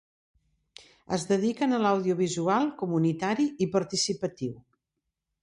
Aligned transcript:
Es 1.17 1.25
dediquen 1.31 1.75
a 1.75 1.81
l'audiovisual 1.83 2.73
comunitari 2.81 3.47
i 3.67 3.71
participatiu. 3.79 4.59